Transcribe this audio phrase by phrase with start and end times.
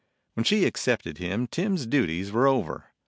[0.33, 2.85] When she accepted him Tim's duties were over.